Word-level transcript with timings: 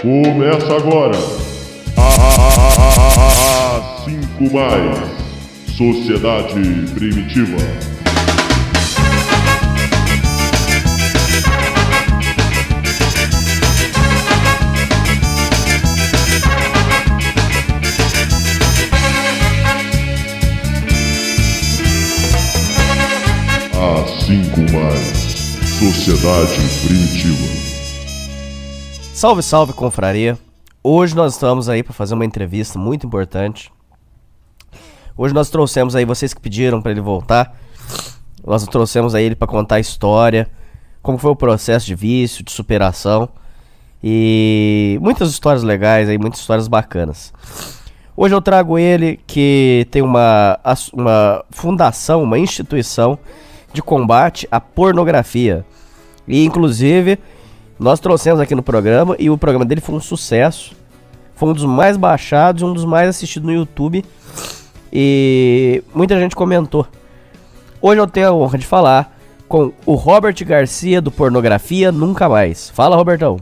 Começa 0.00 0.76
agora 0.76 1.18
a 1.98 4.02
5 4.02 4.50
mais 4.50 5.10
Sociedade 5.76 6.54
Primitiva. 6.94 7.58
A 23.74 24.06
5 24.24 24.60
mais 24.72 25.18
Sociedade 25.78 26.58
Primitiva. 26.86 27.69
Salve, 29.12 29.42
salve, 29.42 29.72
confraria. 29.72 30.38
Hoje 30.82 31.14
nós 31.14 31.34
estamos 31.34 31.68
aí 31.68 31.82
para 31.82 31.92
fazer 31.92 32.14
uma 32.14 32.24
entrevista 32.24 32.78
muito 32.78 33.06
importante. 33.06 33.70
Hoje 35.16 35.34
nós 35.34 35.50
trouxemos 35.50 35.94
aí 35.94 36.04
vocês 36.04 36.32
que 36.32 36.40
pediram 36.40 36.80
para 36.80 36.92
ele 36.92 37.00
voltar. 37.00 37.54
Nós 38.46 38.66
trouxemos 38.66 39.14
aí 39.14 39.24
ele 39.24 39.34
para 39.34 39.48
contar 39.48 39.74
a 39.74 39.80
história, 39.80 40.48
como 41.02 41.18
foi 41.18 41.30
o 41.32 41.36
processo 41.36 41.84
de 41.84 41.94
vício, 41.94 42.42
de 42.44 42.50
superação 42.52 43.28
e 44.02 44.98
muitas 45.02 45.30
histórias 45.30 45.62
legais 45.62 46.08
aí, 46.08 46.16
muitas 46.16 46.40
histórias 46.40 46.68
bacanas. 46.68 47.32
Hoje 48.16 48.34
eu 48.34 48.40
trago 48.40 48.78
ele 48.78 49.20
que 49.26 49.86
tem 49.90 50.02
uma, 50.02 50.58
uma 50.92 51.44
fundação, 51.50 52.22
uma 52.22 52.38
instituição 52.38 53.18
de 53.72 53.82
combate 53.82 54.48
à 54.50 54.60
pornografia. 54.60 55.66
E 56.26 56.44
inclusive 56.44 57.18
nós 57.80 57.98
trouxemos 57.98 58.38
aqui 58.38 58.54
no 58.54 58.62
programa 58.62 59.16
e 59.18 59.30
o 59.30 59.38
programa 59.38 59.64
dele 59.64 59.80
foi 59.80 59.94
um 59.94 60.00
sucesso. 60.00 60.76
Foi 61.34 61.48
um 61.48 61.54
dos 61.54 61.64
mais 61.64 61.96
baixados 61.96 62.62
um 62.62 62.74
dos 62.74 62.84
mais 62.84 63.08
assistidos 63.08 63.46
no 63.46 63.54
YouTube. 63.54 64.04
E 64.92 65.82
muita 65.94 66.20
gente 66.20 66.36
comentou. 66.36 66.86
Hoje 67.80 67.98
eu 67.98 68.06
tenho 68.06 68.28
a 68.28 68.34
honra 68.34 68.58
de 68.58 68.66
falar 68.66 69.16
com 69.48 69.72
o 69.86 69.94
Robert 69.94 70.36
Garcia 70.44 71.00
do 71.00 71.10
Pornografia 71.10 71.90
Nunca 71.90 72.28
Mais. 72.28 72.68
Fala, 72.68 72.96
Robertão. 72.96 73.40